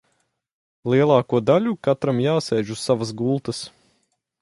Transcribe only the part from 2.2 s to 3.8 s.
jāsēž uz savas gultas.